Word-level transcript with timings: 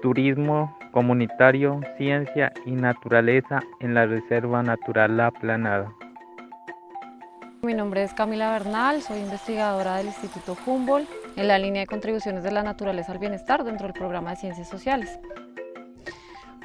turismo 0.00 0.76
comunitario, 0.92 1.80
ciencia 1.96 2.52
y 2.64 2.72
naturaleza 2.72 3.60
en 3.80 3.94
la 3.94 4.06
Reserva 4.06 4.62
Natural 4.62 5.16
La 5.16 5.30
Planada. 5.30 5.92
Mi 7.62 7.74
nombre 7.74 8.04
es 8.04 8.14
Camila 8.14 8.52
Bernal, 8.52 9.02
soy 9.02 9.18
investigadora 9.18 9.96
del 9.96 10.06
Instituto 10.06 10.56
Humboldt 10.64 11.08
en 11.36 11.48
la 11.48 11.58
línea 11.58 11.80
de 11.80 11.86
contribuciones 11.86 12.44
de 12.44 12.52
la 12.52 12.62
naturaleza 12.62 13.12
al 13.12 13.18
bienestar 13.18 13.64
dentro 13.64 13.86
del 13.86 13.94
programa 13.94 14.30
de 14.30 14.36
ciencias 14.36 14.68
sociales. 14.68 15.18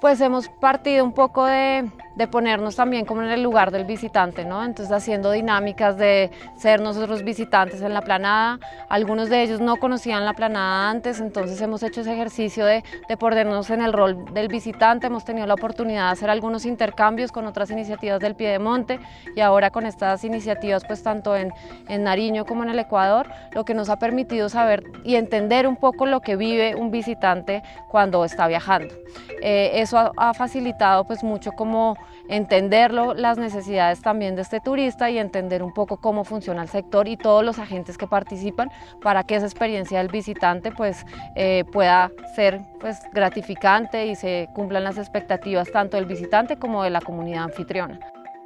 Pues 0.00 0.20
hemos 0.20 0.48
partido 0.48 1.04
un 1.04 1.12
poco 1.12 1.44
de, 1.44 1.90
de 2.18 2.26
ponernos 2.26 2.74
también 2.74 3.04
como 3.04 3.22
en 3.22 3.30
el 3.30 3.44
lugar 3.44 3.70
del 3.70 3.84
visitante, 3.84 4.44
¿no? 4.44 4.64
Entonces 4.64 4.92
haciendo 4.92 5.30
dinámicas 5.30 5.96
de 5.96 6.32
ser 6.56 6.80
nosotros 6.80 7.22
visitantes 7.22 7.80
en 7.80 7.94
la 7.94 8.02
planada. 8.02 8.58
Algunos 8.88 9.28
de 9.28 9.40
ellos 9.40 9.60
no 9.60 9.76
conocían 9.76 10.24
la 10.24 10.34
planada 10.34 10.90
antes, 10.90 11.20
entonces 11.20 11.60
hemos 11.60 11.80
hecho 11.84 12.00
ese 12.00 12.12
ejercicio 12.12 12.66
de, 12.66 12.82
de 13.08 13.16
ponernos 13.16 13.70
en 13.70 13.82
el 13.82 13.92
rol 13.92 14.24
del 14.34 14.48
visitante. 14.48 15.06
Hemos 15.06 15.24
tenido 15.24 15.46
la 15.46 15.54
oportunidad 15.54 16.06
de 16.06 16.12
hacer 16.12 16.28
algunos 16.28 16.66
intercambios 16.66 17.30
con 17.30 17.46
otras 17.46 17.70
iniciativas 17.70 18.18
del 18.18 18.34
Piedemonte 18.34 18.98
y 19.36 19.40
ahora 19.40 19.70
con 19.70 19.86
estas 19.86 20.24
iniciativas, 20.24 20.84
pues 20.84 21.04
tanto 21.04 21.36
en, 21.36 21.52
en 21.88 22.02
Nariño 22.02 22.44
como 22.46 22.64
en 22.64 22.70
el 22.70 22.80
Ecuador, 22.80 23.28
lo 23.52 23.64
que 23.64 23.74
nos 23.74 23.90
ha 23.90 24.00
permitido 24.00 24.48
saber 24.48 24.82
y 25.04 25.14
entender 25.14 25.68
un 25.68 25.76
poco 25.76 26.04
lo 26.04 26.20
que 26.20 26.34
vive 26.34 26.74
un 26.74 26.90
visitante 26.90 27.62
cuando 27.88 28.24
está 28.24 28.48
viajando. 28.48 28.92
Eh, 29.40 29.70
eso 29.74 29.98
ha, 29.98 30.10
ha 30.16 30.34
facilitado 30.34 31.04
pues 31.04 31.22
mucho 31.22 31.52
como 31.52 31.96
entenderlo, 32.28 33.14
las 33.14 33.38
necesidades 33.38 34.00
también 34.02 34.36
de 34.36 34.42
este 34.42 34.60
turista 34.60 35.10
y 35.10 35.18
entender 35.18 35.62
un 35.62 35.72
poco 35.72 35.96
cómo 35.96 36.24
funciona 36.24 36.62
el 36.62 36.68
sector 36.68 37.08
y 37.08 37.16
todos 37.16 37.44
los 37.44 37.58
agentes 37.58 37.96
que 37.98 38.06
participan 38.06 38.70
para 39.02 39.24
que 39.24 39.36
esa 39.36 39.46
experiencia 39.46 39.98
del 39.98 40.08
visitante 40.08 40.70
pues 40.70 41.04
eh, 41.34 41.64
pueda 41.72 42.10
ser 42.34 42.60
pues 42.80 42.98
gratificante 43.12 44.06
y 44.06 44.14
se 44.14 44.48
cumplan 44.54 44.84
las 44.84 44.98
expectativas 44.98 45.70
tanto 45.72 45.96
del 45.96 46.06
visitante 46.06 46.56
como 46.56 46.82
de 46.82 46.90
la 46.90 47.00
comunidad 47.00 47.44
anfitriona. 47.44 47.98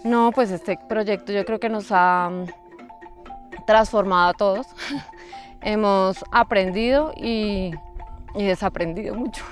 No, 0.04 0.32
pues 0.32 0.50
este 0.50 0.78
proyecto 0.88 1.32
yo 1.32 1.44
creo 1.44 1.60
que 1.60 1.68
nos 1.68 1.88
ha 1.90 2.30
mm, 2.30 3.64
transformado 3.66 4.30
a 4.30 4.34
todos. 4.34 4.66
Hemos 5.60 6.24
aprendido 6.32 7.12
y, 7.16 7.72
y 8.34 8.44
desaprendido 8.44 9.14
mucho 9.14 9.44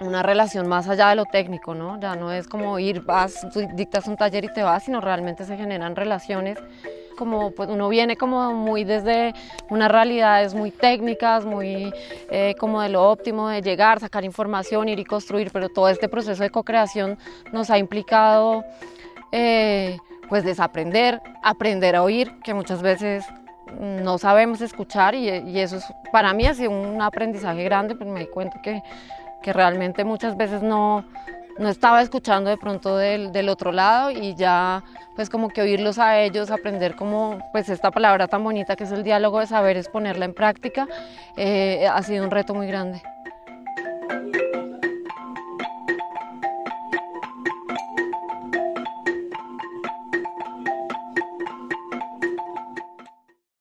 una 0.00 0.22
relación 0.22 0.68
más 0.68 0.88
allá 0.88 1.10
de 1.10 1.16
lo 1.16 1.24
técnico, 1.24 1.74
¿no? 1.74 1.98
Ya 2.00 2.16
no 2.16 2.32
es 2.32 2.46
como 2.46 2.78
ir, 2.78 3.02
vas, 3.02 3.46
dictas 3.74 4.06
un 4.06 4.16
taller 4.16 4.44
y 4.44 4.52
te 4.52 4.62
vas, 4.62 4.84
sino 4.84 5.00
realmente 5.00 5.44
se 5.44 5.56
generan 5.56 5.96
relaciones 5.96 6.58
como 7.16 7.50
pues 7.50 7.68
uno 7.68 7.88
viene 7.88 8.16
como 8.16 8.52
muy 8.52 8.84
desde 8.84 9.34
unas 9.70 9.90
realidades 9.90 10.54
muy 10.54 10.70
técnicas, 10.70 11.44
muy 11.44 11.92
eh, 12.30 12.54
como 12.58 12.82
de 12.82 12.90
lo 12.90 13.10
óptimo 13.10 13.48
de 13.48 13.62
llegar, 13.62 13.98
sacar 13.98 14.24
información, 14.24 14.88
ir 14.88 14.98
y 15.00 15.04
construir, 15.04 15.50
pero 15.50 15.68
todo 15.68 15.88
este 15.88 16.08
proceso 16.08 16.42
de 16.42 16.50
co-creación 16.50 17.18
nos 17.52 17.70
ha 17.70 17.78
implicado 17.78 18.64
eh, 19.32 19.98
pues 20.28 20.44
desaprender, 20.44 21.20
aprender 21.42 21.96
a 21.96 22.02
oír, 22.02 22.32
que 22.44 22.54
muchas 22.54 22.82
veces 22.82 23.24
no 23.80 24.18
sabemos 24.18 24.60
escuchar 24.60 25.14
y, 25.14 25.28
y 25.28 25.58
eso 25.58 25.76
es, 25.76 25.84
para 26.12 26.32
mí 26.32 26.46
ha 26.46 26.54
sido 26.54 26.70
un 26.70 27.02
aprendizaje 27.02 27.64
grande, 27.64 27.96
pues 27.96 28.08
me 28.08 28.20
di 28.20 28.26
cuenta 28.26 28.60
que 28.62 28.82
que 29.46 29.52
realmente 29.52 30.04
muchas 30.04 30.36
veces 30.36 30.60
no, 30.60 31.04
no 31.56 31.68
estaba 31.68 32.02
escuchando 32.02 32.50
de 32.50 32.56
pronto 32.56 32.96
del, 32.96 33.30
del, 33.30 33.48
otro 33.48 33.70
lado 33.70 34.10
y 34.10 34.34
ya 34.34 34.82
pues 35.14 35.30
como 35.30 35.50
que 35.50 35.62
oírlos 35.62 36.00
a 36.00 36.18
ellos, 36.18 36.50
aprender 36.50 36.96
como 36.96 37.38
pues 37.52 37.68
esta 37.68 37.92
palabra 37.92 38.26
tan 38.26 38.42
bonita 38.42 38.74
que 38.74 38.82
es 38.82 38.90
el 38.90 39.04
diálogo 39.04 39.38
de 39.38 39.46
saberes, 39.46 39.88
ponerla 39.88 40.24
en 40.24 40.34
práctica, 40.34 40.88
eh, 41.36 41.86
ha 41.86 42.02
sido 42.02 42.24
un 42.24 42.32
reto 42.32 42.54
muy 42.54 42.66
grande. 42.66 43.00